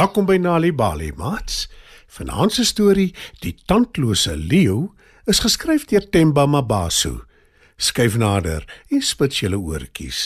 Welkom 0.00 0.24
by 0.24 0.38
Nali 0.40 0.70
Bali, 0.72 1.10
maats. 1.12 1.66
Vanaand 2.08 2.54
se 2.56 2.64
storie, 2.64 3.10
Die 3.44 3.52
tandlose 3.68 4.32
leeu, 4.32 4.94
is 5.28 5.42
geskryf 5.44 5.82
deur 5.90 6.06
Themba 6.08 6.46
Mabaso. 6.48 7.26
Skyf 7.76 8.16
nader 8.16 8.64
en 8.88 9.02
spit 9.04 9.36
julle 9.42 9.58
oortjies. 9.60 10.20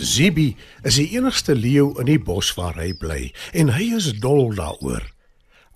Zibi 0.00 0.48
is 0.80 0.96
die 1.02 1.10
enigste 1.18 1.58
leeu 1.58 1.90
in 2.00 2.08
die 2.08 2.22
bos 2.30 2.54
waar 2.56 2.80
hy 2.80 2.94
bly 2.96 3.26
en 3.52 3.74
hy 3.76 3.90
is 3.98 4.08
dol 4.24 4.54
daaroor. 4.56 5.04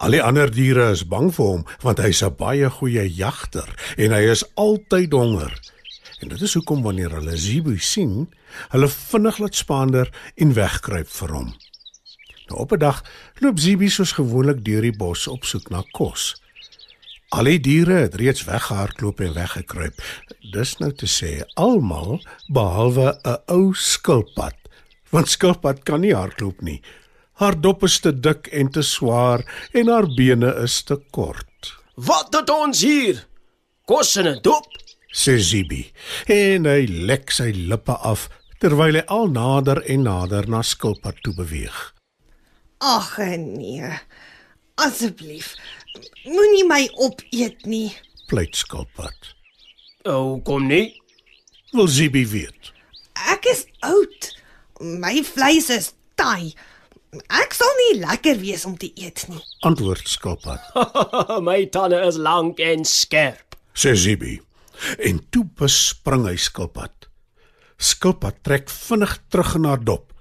Al 0.01 0.17
die 0.17 0.25
ander 0.25 0.49
diere 0.49 0.89
is 0.97 1.05
bang 1.05 1.29
vir 1.37 1.53
hom 1.53 1.69
want 1.85 2.01
hy's 2.01 2.25
'n 2.25 2.33
baie 2.41 2.73
goeie 2.81 3.05
jagter 3.05 3.69
en 3.99 4.17
hy 4.17 4.25
is 4.33 4.49
altyd 4.57 5.13
honger. 5.13 5.53
En 6.25 6.31
dit 6.31 6.41
is 6.41 6.55
hoekom 6.57 6.83
wanneer 6.83 7.13
hulle 7.13 7.37
Zibi 7.37 7.75
sien, 7.79 8.31
hulle 8.73 8.89
vinnig 8.89 9.39
laat 9.43 9.59
spaander 9.59 10.09
en 10.41 10.55
wegkruip 10.57 11.09
vir 11.13 11.33
hom. 11.37 11.51
Nou 12.49 12.61
op 12.65 12.73
'n 12.73 12.79
dag 12.81 13.03
loop 13.45 13.59
Zibi 13.61 13.91
soos 13.93 14.13
gewoonlik 14.17 14.65
deur 14.65 14.81
die 14.81 14.97
bos 14.97 15.27
op 15.27 15.45
soek 15.45 15.69
na 15.69 15.83
kos. 15.93 16.41
Al 17.29 17.45
die 17.45 17.61
diere 17.61 17.93
het 17.93 18.15
reeds 18.15 18.45
weggehardloop 18.45 19.21
en 19.21 19.35
weggekruip. 19.35 20.01
Dis 20.53 20.77
nou 20.79 20.93
te 20.93 21.07
sê 21.07 21.45
almal 21.55 22.25
behalwe 22.49 23.21
'n 23.25 23.39
ou 23.47 23.75
skilpad. 23.75 24.57
Want 25.11 25.29
skilpad 25.29 25.83
kan 25.83 26.01
nie 26.01 26.15
hardloop 26.15 26.61
nie. 26.61 26.81
Haar 27.33 27.61
dop 27.61 27.83
is 27.83 27.99
te 27.99 28.21
dik 28.21 28.47
en 28.47 28.71
te 28.71 28.83
swaar 28.83 29.69
en 29.73 29.89
haar 29.89 30.07
bene 30.15 30.55
is 30.63 30.83
te 30.83 30.97
kort. 31.11 31.77
Wat 31.95 32.33
doen 32.33 32.57
ons 32.67 32.81
hier? 32.81 33.27
Kos 33.85 34.17
in 34.17 34.27
'n 34.27 34.39
dop? 34.43 34.84
Sê 35.15 35.37
Zibi 35.39 35.85
en 36.27 36.67
hy 36.67 36.89
lek 37.07 37.31
sy 37.31 37.53
lippe 37.55 37.95
af 38.03 38.27
terwyl 38.59 38.99
hy 38.99 39.05
al 39.15 39.31
nader 39.31 39.79
en 39.87 40.09
nader 40.09 40.49
na 40.51 40.63
skilpad 40.67 41.21
toe 41.23 41.35
beweeg. 41.39 41.77
Ag 42.83 43.15
nee. 43.39 43.93
Asseblief, 44.83 45.55
moenie 46.27 46.65
my 46.67 46.83
opeet 47.07 47.63
nie. 47.71 47.95
Pleit 48.27 48.59
skilpad. 48.59 49.31
O, 50.11 50.41
kom 50.45 50.67
nie. 50.67 50.97
Wil 51.73 51.87
Zibi 51.89 52.25
weet. 52.29 52.73
Ek 53.31 53.47
is 53.53 53.63
oud. 53.87 54.33
My 54.83 55.23
vleis 55.23 55.71
is 55.71 55.93
taai. 56.19 56.51
Ek 57.31 57.55
sal 57.55 57.71
nie 57.79 58.01
lekker 58.03 58.41
wees 58.43 58.67
om 58.67 58.75
te 58.75 58.91
eet 58.99 59.29
nie. 59.31 59.39
Antwoord 59.63 60.11
skilpad. 60.11 60.75
My 61.47 61.63
tande 61.71 62.03
is 62.03 62.19
lank 62.19 62.59
en 62.59 62.83
skerp. 62.83 63.55
Sê 63.79 63.95
Zibi. 63.95 64.41
En 64.99 65.21
toe 65.31 65.45
bespring 65.59 66.27
hy 66.29 66.37
skilpad. 66.41 67.09
Skilpad 67.79 68.43
trek 68.47 68.71
vinnig 68.71 69.17
terug 69.31 69.55
in 69.59 69.69
haar 69.69 69.83
dop. 69.83 70.13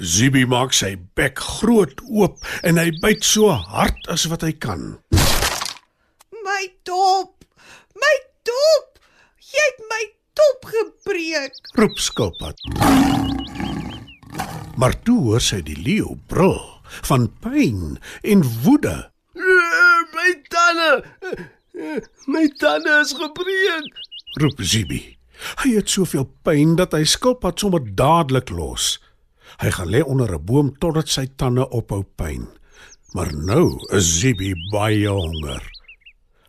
Zibi 0.00 0.46
maak 0.48 0.72
sy 0.74 0.94
bek 1.16 1.38
groot 1.38 2.00
oop 2.08 2.40
en 2.66 2.80
hy 2.80 2.88
byt 3.02 3.26
so 3.26 3.52
hard 3.52 4.08
as 4.12 4.24
wat 4.32 4.44
hy 4.46 4.54
kan. 4.56 4.96
My 6.42 6.64
dop. 6.88 7.44
My 7.94 8.14
dop. 8.48 8.98
Jy 9.52 9.66
het 9.68 9.82
my 9.90 10.02
dop 10.38 10.68
gebreek. 10.72 11.60
Roep 11.78 12.00
skilpad. 12.00 12.56
Maar 14.80 14.96
toe 15.04 15.18
hoor 15.28 15.44
sy 15.44 15.60
die 15.62 15.76
leeu 15.76 16.16
brul 16.32 16.60
van 17.08 17.28
pyn 17.44 17.98
en 18.26 18.44
woede. 18.64 18.96
My 20.12 20.30
tande. 20.52 21.04
My 22.26 22.48
tande 22.60 23.00
is 23.00 23.12
gebreek. 23.16 23.94
Roep 24.40 24.60
Zibi. 24.60 25.16
Hy 25.62 25.70
het 25.72 25.90
soveel 25.90 26.26
pyn 26.44 26.76
dat 26.76 26.92
hy 26.92 27.02
skilpad 27.08 27.62
sommer 27.62 27.82
dadelik 27.96 28.52
los. 28.52 28.98
Hy 29.62 29.72
gaan 29.72 29.88
lê 29.88 30.02
onder 30.04 30.34
'n 30.36 30.44
boom 30.44 30.68
totdat 30.78 31.08
sy 31.08 31.26
tande 31.36 31.64
ophou 31.68 32.04
pyn. 32.16 32.46
Maar 33.14 33.32
nou 33.32 33.80
is 33.96 34.20
Zibi 34.20 34.52
baie 34.70 35.08
honger. 35.08 35.64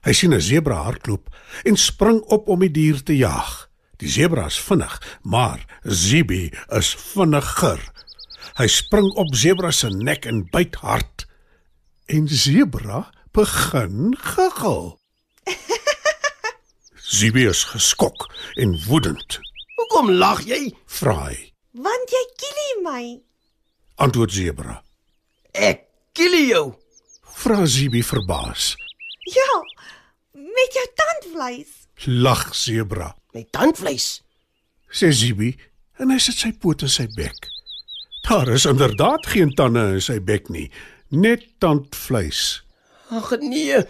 Hy 0.04 0.14
sien 0.14 0.34
'n 0.34 0.42
sebra 0.42 0.84
hardloop 0.84 1.30
en 1.64 1.78
spring 1.78 2.20
op 2.28 2.48
om 2.48 2.60
die 2.60 2.72
dier 2.72 3.04
te 3.04 3.16
jag. 3.18 3.70
Die 3.98 4.10
sebra 4.10 4.46
is 4.46 4.60
vinnig, 4.60 5.20
maar 5.24 5.66
Zibi 5.84 6.52
is 6.70 6.96
vinniger. 6.96 7.80
Hy 8.58 8.68
spring 8.68 9.12
op 9.16 9.36
sebra 9.36 9.72
se 9.72 9.90
nek 9.90 10.26
en 10.26 10.50
byt 10.52 10.76
hard. 10.76 11.26
En 12.06 12.28
sebra 12.28 13.12
begin 13.32 14.16
giggel. 14.20 15.03
Zibi 17.14 17.44
is 17.46 17.64
geskok 17.64 18.26
en 18.58 18.72
woedend. 18.88 19.36
Hoekom 19.78 20.12
lag 20.18 20.40
jy? 20.50 20.72
Vra 20.98 21.14
hy. 21.28 21.36
Want 21.78 22.10
jy 22.10 22.22
kielie 22.42 22.78
my. 22.82 23.02
Antwoord 24.02 24.34
sebra. 24.34 24.80
Ek 25.54 25.84
kill 26.18 26.34
jou. 26.48 26.64
Vra 27.38 27.68
Zibi 27.70 28.02
verbaas. 28.02 28.72
Ja, 29.30 29.60
met 30.34 30.74
jou 30.74 30.86
tandvleis. 31.02 31.76
Lag 32.10 32.48
sebra. 32.58 33.12
My 33.38 33.46
tandvleis. 33.54 34.08
Sê 34.90 35.12
Zibi 35.14 35.52
en 36.02 36.10
hy 36.16 36.18
sit 36.18 36.42
sy 36.42 36.50
poot 36.58 36.82
in 36.82 36.90
sy 36.90 37.06
bek. 37.14 37.46
Daar 38.26 38.50
is 38.56 38.66
inderdaad 38.66 39.30
geen 39.30 39.54
tande 39.54 39.84
in 40.00 40.02
sy 40.02 40.18
bek 40.18 40.50
nie, 40.50 40.66
net 41.14 41.46
tandvleis. 41.62 42.64
Ag 43.14 43.36
nee. 43.46 43.84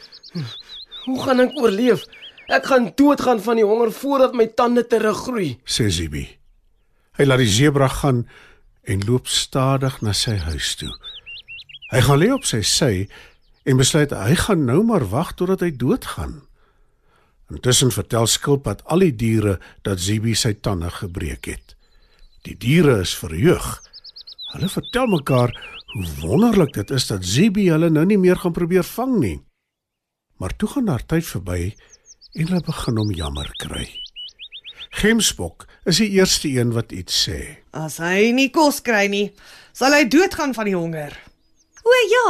Hoe 1.06 1.18
gaan 1.24 1.46
ek 1.46 1.56
oorleef? 1.64 2.04
Ek 2.52 2.66
gaan 2.68 2.92
doodgaan 2.96 3.42
van 3.42 3.60
die 3.60 3.66
honger 3.66 3.92
voordat 3.92 4.34
my 4.36 4.48
tande 4.48 4.84
teruggroei. 4.88 5.60
Sê 5.64 5.88
Zibi. 5.88 6.26
Hy 7.16 7.28
laat 7.28 7.44
die 7.44 7.52
sebra 7.52 7.88
gaan 7.88 8.26
en 8.84 9.06
loop 9.08 9.30
stadig 9.32 10.02
na 10.02 10.12
sy 10.18 10.36
huis 10.50 10.74
toe. 10.76 10.92
Hy 11.94 12.02
gaan 12.04 12.20
lê 12.20 12.32
op 12.34 12.48
sy 12.48 12.64
sy 12.66 13.06
en 13.70 13.80
besluit 13.80 14.12
hy 14.12 14.36
gaan 14.36 14.66
nou 14.68 14.82
maar 14.84 15.06
wag 15.12 15.36
totdat 15.40 15.64
hy 15.64 15.72
doodgaan. 15.72 16.42
Intussen 17.54 17.94
vertel 17.94 18.28
skilpad 18.28 18.82
al 18.92 19.06
die 19.06 19.16
diere 19.16 19.60
dat 19.86 20.02
Zibi 20.02 20.34
sy 20.36 20.56
tande 20.58 20.90
gebreek 20.92 21.48
het. 21.52 21.78
Die 22.44 22.58
diere 22.60 23.00
is 23.06 23.14
verheug. 23.16 23.78
Hulle 24.52 24.70
vertel 24.70 25.08
mekaar 25.12 25.54
hoe 25.94 26.06
wonderlik 26.20 26.74
dit 26.76 26.92
is 26.92 27.08
dat 27.08 27.24
Zibi 27.24 27.70
hulle 27.72 27.92
nou 27.94 28.04
nie 28.10 28.20
meer 28.20 28.42
gaan 28.42 28.56
probeer 28.56 28.84
vang 28.84 29.16
nie. 29.22 29.38
Maar 30.42 30.56
toe 30.58 30.70
gaan 30.74 30.90
daar 30.90 31.06
tyd 31.06 31.24
verby 31.30 31.76
en 32.34 32.48
hulle 32.50 32.64
begin 32.66 32.98
hom 32.98 33.12
jammer 33.14 33.50
kry. 33.62 33.86
Gemsbok 34.94 35.66
is 35.90 36.00
die 36.02 36.10
eerste 36.18 36.50
een 36.50 36.74
wat 36.74 36.94
iets 36.94 37.16
sê. 37.28 37.40
As 37.74 38.00
hy 38.02 38.32
nie 38.34 38.50
kos 38.54 38.82
kry 38.86 39.08
nie, 39.10 39.28
sal 39.74 39.94
hy 39.94 40.06
doodgaan 40.10 40.54
van 40.58 40.70
die 40.70 40.78
honger. 40.78 41.16
O 41.84 41.98
ja, 42.10 42.30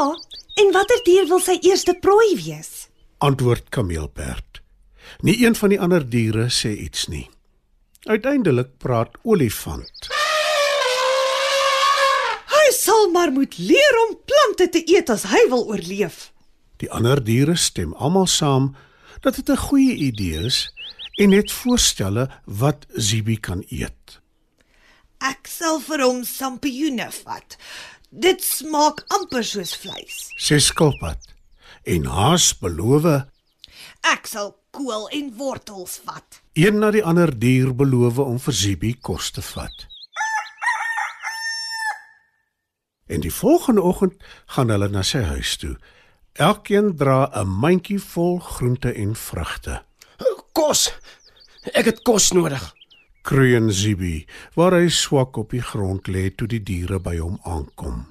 en 0.63 0.73
watter 0.75 1.03
dier 1.05 1.27
wil 1.29 1.43
sy 1.43 1.59
eerste 1.61 1.95
prooi 2.01 2.35
wees? 2.39 2.87
Antwoord 3.23 3.69
kameelperd. 3.71 4.61
Nie 5.23 5.37
een 5.43 5.55
van 5.55 5.71
die 5.71 5.79
ander 5.79 6.03
diere 6.03 6.49
sê 6.51 6.73
iets 6.85 7.07
nie. 7.11 7.27
Uiteindelik 8.07 8.73
praat 8.83 9.15
olifant. 9.23 10.09
Hy 12.53 12.65
sal 12.75 13.11
maar 13.11 13.31
moet 13.31 13.55
leer 13.59 13.99
om 14.07 14.15
plante 14.27 14.67
te 14.71 14.81
eet 14.83 15.11
as 15.11 15.27
hy 15.31 15.45
wil 15.51 15.67
oorleef. 15.71 16.31
Die 16.83 16.91
ander 16.91 17.21
diere 17.23 17.55
stem 17.55 17.93
almal 17.95 18.27
saam 18.27 18.73
dat 19.21 19.35
dit 19.35 19.49
'n 19.49 19.57
goeie 19.57 19.95
idee 19.95 20.45
is 20.45 20.73
en 21.15 21.29
net 21.29 21.51
voorstelle 21.51 22.29
wat 22.45 22.85
Zibi 22.93 23.37
kan 23.39 23.63
eet. 23.69 24.21
Ek 25.17 25.47
sal 25.47 25.79
vir 25.79 26.01
hom 26.01 26.23
sampioene 26.23 27.11
vat. 27.23 27.57
Dit 28.09 28.43
smaak 28.43 29.05
amper 29.07 29.43
soos 29.43 29.75
vleis. 29.75 30.27
Sê 30.37 30.59
skilpad. 30.59 31.19
En 31.83 32.05
haas 32.05 32.57
beloof 32.57 33.23
Ek 34.03 34.27
sal 34.27 34.51
kool 34.71 35.07
en 35.09 35.33
wortels 35.37 36.01
vat. 36.05 36.41
een 36.53 36.79
na 36.79 36.91
die 36.91 37.03
ander 37.03 37.39
dier 37.39 37.75
beloof 37.75 38.17
om 38.17 38.39
vir 38.39 38.53
Zibi 38.53 38.93
kos 39.01 39.31
te 39.31 39.41
vat. 39.41 39.87
En 43.07 43.19
die 43.21 43.33
volgende 43.33 43.81
oggend 43.81 44.13
gaan 44.45 44.69
hulle 44.69 44.89
na 44.89 45.01
sy 45.01 45.21
huis 45.21 45.57
toe. 45.57 45.77
Elkeen 46.33 46.95
dra 46.97 47.29
'n 47.33 47.47
mandjie 47.47 47.99
vol 47.99 48.39
groente 48.39 48.91
en 48.93 49.15
vrugte. 49.15 49.81
Kos. 50.53 50.91
Ek 51.73 51.85
het 51.85 52.01
kos 52.03 52.31
nodig. 52.31 52.73
Kreun 53.21 53.71
Zibi, 53.71 54.25
waar 54.55 54.73
hy 54.73 54.89
swak 54.89 55.37
op 55.37 55.49
die 55.51 55.61
grond 55.61 56.07
lê 56.07 56.29
toe 56.35 56.47
die 56.47 56.63
diere 56.63 56.99
by 56.99 57.17
hom 57.17 57.39
aankom. 57.43 58.05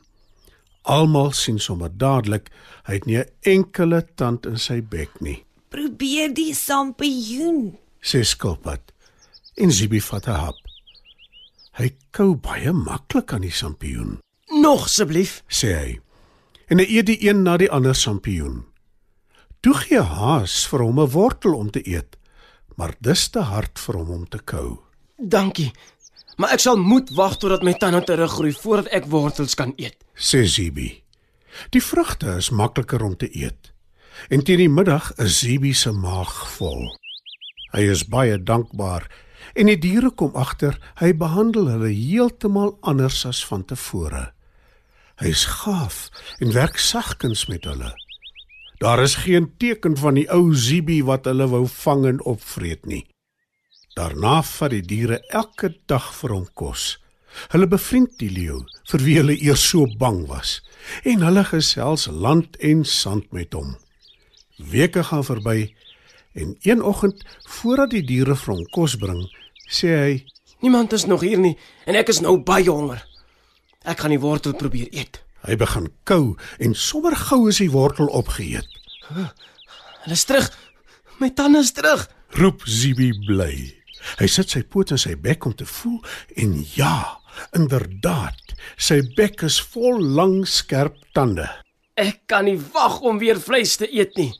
Almal 0.83 1.33
sien 1.33 1.59
sommer 1.59 1.91
dadelik 1.99 2.49
hy 2.87 2.95
het 2.95 3.07
nie 3.07 3.19
'n 3.19 3.29
enkele 3.43 4.07
tand 4.17 4.47
in 4.47 4.59
sy 4.59 4.81
bek 4.83 5.21
nie, 5.21 5.45
Probeer 5.69 6.35
die 6.35 6.55
sampioen. 6.55 7.79
sê 8.03 8.23
skilpad. 8.25 8.81
En 9.57 9.71
Zibi 9.73 10.01
vat 10.01 10.27
'n 10.29 10.31
hap. 10.35 10.57
Hy 11.73 11.91
kou 12.11 12.35
baie 12.37 12.73
maklik 12.73 13.33
aan 13.33 13.41
die 13.43 13.51
sampioen, 13.51 14.19
Nog 14.51 14.85
asseblief. 14.85 15.43
sê 15.49 15.75
hy. 15.79 16.01
En 16.73 16.81
hy 16.81 16.87
eet 16.89 17.11
die 17.11 17.19
een 17.21 17.43
na 17.45 17.59
die 17.61 17.69
ander 17.69 17.97
sampioen. 17.97 18.63
Toe 19.61 19.75
gee 19.77 20.01
Haas 20.01 20.63
vir 20.71 20.81
hom 20.81 21.01
'n 21.01 21.13
wortel 21.13 21.55
om 21.55 21.71
te 21.71 21.83
eet, 21.85 22.17
maar 22.77 22.95
dis 23.01 23.29
te 23.29 23.41
hard 23.41 23.79
vir 23.79 23.97
hom 23.97 24.11
om 24.11 24.25
te 24.29 24.39
kou. 24.39 24.81
Dankie. 25.19 25.73
Maar 26.37 26.53
ek 26.57 26.61
sal 26.61 26.77
moet 26.77 27.11
wag 27.11 27.37
totdat 27.37 27.63
my 27.63 27.75
tande 27.75 28.01
teruggroei 28.05 28.53
voordat 28.53 28.89
ek 28.93 29.07
wortels 29.07 29.55
kan 29.55 29.73
eet. 29.77 29.97
sê 30.17 30.47
Zibi. 30.47 31.03
Die 31.71 31.83
vrugte 31.83 32.37
is 32.37 32.51
makliker 32.51 33.03
om 33.03 33.17
te 33.17 33.29
eet. 33.37 33.73
En 34.31 34.45
teen 34.45 34.59
die 34.59 34.69
middag 34.69 35.13
is 35.19 35.39
Zibi 35.39 35.75
se 35.75 35.93
maag 35.93 36.49
vol. 36.57 36.89
Hy 37.73 37.81
is 37.81 38.09
baie 38.09 38.43
dankbaar 38.43 39.11
en 39.55 39.67
die 39.67 39.79
diere 39.79 40.11
kom 40.11 40.35
agter 40.35 40.79
hy 41.01 41.13
behandel 41.13 41.69
hulle 41.69 41.93
heeltemal 41.93 42.79
anders 42.81 43.27
as 43.27 43.45
van 43.45 43.65
tevore. 43.65 44.33
Hy 45.23 45.31
is 45.31 45.45
gaaf 45.47 46.09
en 46.43 46.51
werk 46.51 46.81
sagkens 46.83 47.45
met 47.47 47.63
hulle. 47.65 47.93
Daar 48.83 49.03
is 49.03 49.15
geen 49.23 49.53
teken 49.57 49.95
van 49.97 50.17
die 50.19 50.25
ou 50.35 50.51
Zibi 50.55 50.97
wat 51.07 51.29
hulle 51.31 51.47
wou 51.47 51.63
vang 51.71 52.07
en 52.11 52.19
opvreet 52.27 52.89
nie. 52.91 53.05
Daarna 53.95 54.41
vat 54.43 54.75
die 54.75 54.83
diere 54.83 55.21
elke 55.31 55.71
dag 55.87 56.09
vir 56.19 56.35
hom 56.35 56.49
kos. 56.59 56.97
Hulle 57.55 57.69
bevriend 57.71 58.17
die 58.19 58.33
leeu 58.35 58.65
vir 58.91 59.05
wie 59.07 59.15
hulle 59.21 59.37
eers 59.39 59.63
so 59.69 59.87
bang 60.01 60.25
was 60.27 60.57
en 61.07 61.23
hulle 61.23 61.47
gesels 61.53 62.09
land 62.11 62.59
en 62.59 62.83
sand 62.83 63.31
met 63.31 63.55
hom. 63.55 63.77
Weke 64.59 65.07
gaan 65.07 65.23
verby 65.23 65.71
en 66.35 66.57
een 66.67 66.83
oggend 66.83 67.23
voordat 67.61 67.95
die 67.95 68.03
diere 68.11 68.35
vir 68.35 68.57
hom 68.57 68.67
kos 68.75 68.99
bring, 68.99 69.23
sê 69.71 69.95
hy: 70.03 70.13
Niemand 70.67 70.99
is 70.99 71.07
nog 71.07 71.23
hier 71.23 71.39
nie 71.39 71.55
en 71.87 71.95
ek 71.95 72.11
is 72.11 72.25
nou 72.27 72.41
baie 72.43 72.67
honger. 72.67 73.07
Ek 73.89 74.03
gaan 74.03 74.15
die 74.15 74.23
wortel 74.23 74.55
probeer 74.59 74.91
eet. 74.95 75.21
Hy 75.43 75.57
begin 75.59 75.89
kou 76.07 76.37
en 76.63 76.75
sommer 76.79 77.17
gou 77.19 77.49
is 77.51 77.59
die 77.63 77.71
wortel 77.73 78.11
opgeëet. 78.15 78.69
Hulle 79.13 80.15
is 80.15 80.27
terug. 80.29 80.51
My 81.19 81.33
tande 81.35 81.63
is 81.63 81.73
terug. 81.75 82.07
Roep 82.39 82.63
Zibi 82.67 83.11
bly. 83.27 83.55
Hy 84.19 84.29
sit 84.31 84.51
sy 84.55 84.63
poot 84.67 84.93
in 84.95 85.01
sy 85.01 85.15
bek 85.19 85.47
om 85.47 85.55
te 85.55 85.67
voel 85.69 86.01
en 86.41 86.55
ja, 86.75 87.19
inderdaad, 87.57 88.55
sy 88.77 89.01
bek 89.17 89.45
is 89.47 89.61
vol 89.75 90.01
lang 90.17 90.43
skerp 90.49 90.97
tande. 91.15 91.47
Ek 91.99 92.25
kan 92.31 92.47
nie 92.49 92.59
wag 92.73 93.01
om 93.07 93.21
weer 93.23 93.39
vleis 93.43 93.77
te 93.79 93.87
eet 93.91 94.17
nie. 94.19 94.33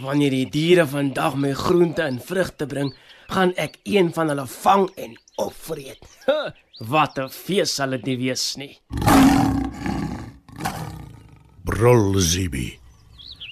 Wanneer 0.00 0.34
die 0.34 0.46
diere 0.50 0.86
vandag 0.90 1.36
my 1.38 1.52
groente 1.58 2.04
en 2.06 2.20
vrugte 2.22 2.66
bring, 2.70 2.92
gaan 3.30 3.52
ek 3.60 3.80
een 3.88 4.12
van 4.14 4.30
hulle 4.32 4.46
vang 4.50 4.88
en 5.00 5.16
opvreet. 5.42 6.00
Wat 6.78 7.18
'n 7.18 7.28
fees 7.30 7.74
sal 7.74 7.90
dit 7.90 8.04
nie 8.04 8.16
wees 8.16 8.56
nie. 8.56 8.80
Brul 11.62 12.18
Zibi. 12.18 12.80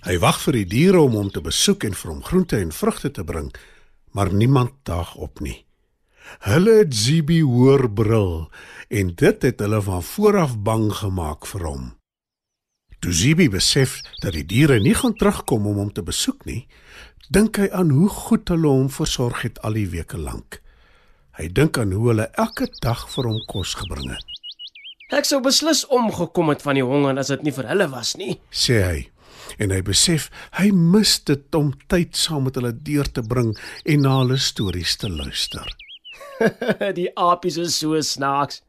Hy 0.03 0.19
wag 0.19 0.41
vir 0.43 0.53
die 0.53 0.67
diere 0.67 1.01
om 1.01 1.15
hom 1.15 1.31
te 1.31 1.41
besoek 1.41 1.85
en 1.85 1.95
vir 1.95 2.11
hom 2.11 2.23
groente 2.23 2.59
en 2.59 2.73
vrugte 2.73 3.11
te 3.11 3.25
bring, 3.25 3.55
maar 4.11 4.33
niemand 4.33 4.73
daag 4.83 5.15
op 5.15 5.41
nie. 5.41 5.65
Hulle 6.41 6.79
het 6.79 6.95
Zibi 6.95 7.43
hoor 7.43 7.91
brul 7.91 8.51
en 8.89 9.15
dit 9.15 9.43
het 9.43 9.61
hulle 9.61 9.83
van 9.83 10.03
vooraf 10.03 10.59
bang 10.59 10.93
gemaak 10.93 11.47
vir 11.47 11.63
hom. 11.63 11.95
Toe 12.99 13.13
Zibi 13.13 13.49
besef 13.49 14.03
dat 14.21 14.33
die 14.33 14.47
diere 14.47 14.81
nie 14.81 14.95
gaan 14.95 15.15
terugkom 15.15 15.67
om 15.67 15.77
hom 15.77 15.93
te 15.93 16.03
besoek 16.03 16.45
nie, 16.45 16.67
dink 17.31 17.57
hy 17.57 17.71
aan 17.71 17.91
hoe 17.91 18.09
goed 18.09 18.49
hulle 18.49 18.69
hom 18.69 18.91
versorg 18.91 19.43
het 19.43 19.63
al 19.63 19.73
die 19.73 19.89
weke 19.89 20.19
lank. 20.19 20.63
Hy 21.39 21.49
dink 21.49 21.79
aan 21.81 21.95
hoe 21.97 22.11
hulle 22.11 22.27
elke 22.37 22.67
dag 22.85 23.07
vir 23.15 23.29
hom 23.31 23.39
kos 23.49 23.73
gebring 23.81 24.11
het. 24.13 24.27
Ek 25.17 25.29
sou 25.29 25.41
beslis 25.45 25.87
omgekom 25.93 26.53
het 26.53 26.65
van 26.65 26.77
die 26.77 26.85
honger 26.85 27.17
as 27.21 27.31
dit 27.33 27.47
nie 27.47 27.55
vir 27.57 27.69
hulle 27.71 27.89
was 27.93 28.15
nie. 28.21 28.37
sê 28.53 28.79
hy 28.85 29.01
en 29.61 29.73
hy 29.75 29.81
besef 29.85 30.29
hy 30.57 30.71
mis 30.73 31.19
dit 31.29 31.57
om 31.57 31.73
tyd 31.93 32.17
saam 32.17 32.47
met 32.47 32.57
hulle 32.57 32.73
deur 32.73 33.09
te 33.09 33.25
bring 33.25 33.53
en 33.85 34.05
na 34.05 34.19
hulle 34.21 34.39
stories 34.41 34.97
te 35.01 35.11
luister. 35.13 35.67
die 37.01 37.09
apies 37.17 37.59
is 37.61 37.77
so 37.81 38.01
snaaks. 38.01 38.63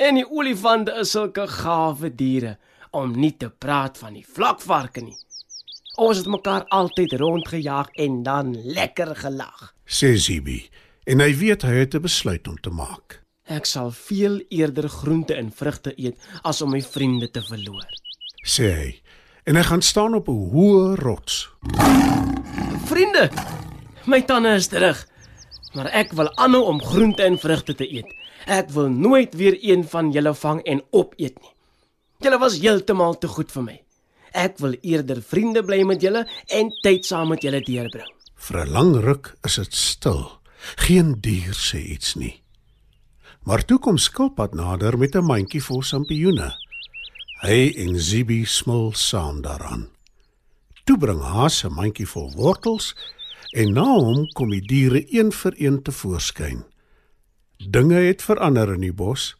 En 0.00 0.16
die 0.16 0.24
olifante 0.24 0.92
is 1.00 1.12
sulke 1.12 1.46
gawe 1.48 2.10
diere 2.16 2.56
om 2.96 3.12
nie 3.12 3.34
te 3.36 3.50
praat 3.50 4.00
van 4.00 4.16
die 4.16 4.24
vlakvarke 4.24 5.04
nie. 5.04 5.16
Ons 6.00 6.22
het 6.22 6.30
mekaar 6.32 6.64
altyd 6.72 7.18
rondgejaag 7.20 7.92
en 8.00 8.22
dan 8.24 8.54
lekker 8.56 9.12
gelag. 9.20 9.74
Sê 9.84 10.16
Zibi 10.16 10.62
en 11.10 11.18
hy 11.18 11.32
weet 11.34 11.64
hy 11.66 11.74
het 11.82 11.94
'n 11.94 12.06
besluit 12.06 12.48
om 12.48 12.56
te 12.60 12.70
maak. 12.70 13.20
Ek 13.44 13.66
sal 13.66 13.90
veel 13.90 14.40
eerder 14.48 14.88
groente 14.88 15.34
en 15.34 15.50
vrugte 15.50 15.92
eet 15.96 16.16
as 16.42 16.62
om 16.62 16.70
my 16.70 16.82
vriende 16.82 17.30
te 17.30 17.42
verloor. 17.42 17.86
Sê 18.46 18.70
hy 18.78 19.02
en 19.44 19.56
hy 19.56 19.62
gaan 19.62 19.82
staan 19.82 20.14
op 20.14 20.28
'n 20.28 20.50
hoë 20.52 20.94
rots. 21.02 21.50
Vriende, 22.86 23.30
my 24.06 24.22
tande 24.22 24.54
is 24.54 24.68
terug. 24.68 25.06
Maar 25.74 25.86
ek 25.86 26.12
wil 26.12 26.36
aanhou 26.36 26.64
om 26.64 26.82
groente 26.82 27.22
en 27.22 27.38
vrugte 27.38 27.74
te 27.74 27.92
eet. 27.92 28.06
Ek 28.46 28.70
wil 28.70 28.88
nooit 28.88 29.34
weer 29.34 29.58
een 29.60 29.84
van 29.84 30.10
julle 30.10 30.34
vang 30.34 30.62
en 30.62 30.82
opeet 30.90 31.40
nie. 31.40 31.54
Julle 32.18 32.38
was 32.38 32.58
heeltemal 32.58 33.18
te 33.18 33.28
goed 33.28 33.52
vir 33.52 33.62
my. 33.62 33.82
Ek 34.32 34.58
wil 34.58 34.76
eerder 34.82 35.22
vriende 35.22 35.62
bly 35.62 35.82
met 35.82 36.00
julle 36.00 36.26
en 36.46 36.70
tyd 36.82 37.04
saam 37.04 37.28
met 37.28 37.42
julle 37.42 37.60
deurbring. 37.60 38.10
Vir 38.34 38.66
'n 38.66 38.70
lang 38.72 38.96
ruk 38.96 39.36
is 39.44 39.54
dit 39.54 39.74
stil. 39.74 40.39
Geen 40.76 41.16
dier 41.20 41.54
sê 41.54 41.80
iets 41.94 42.14
nie. 42.14 42.42
Maar 43.42 43.64
toe 43.64 43.78
kom 43.78 43.98
skilpad 43.98 44.54
nader 44.54 44.98
met 44.98 45.14
'n 45.16 45.24
mandjie 45.24 45.62
vol 45.62 45.82
sampioene. 45.82 46.56
Hy 47.40 47.72
en 47.76 48.00
Zibi 48.00 48.44
smil 48.44 48.92
saam 48.92 49.40
daaraan. 49.42 49.88
Toe 50.84 50.98
bring 50.98 51.22
Haas 51.22 51.64
'n 51.64 51.72
mandjie 51.72 52.06
vol 52.06 52.32
wortels 52.36 52.94
en 53.52 53.72
na 53.72 53.84
hom 53.84 54.26
kom 54.32 54.50
die 54.50 54.66
diere 54.66 55.04
een 55.08 55.32
vir 55.32 55.54
een 55.56 55.82
te 55.82 55.92
voorskyn. 55.92 56.64
Dinge 57.68 57.94
het 57.94 58.22
verander 58.22 58.72
in 58.74 58.80
die 58.80 58.92
bos 58.92 59.36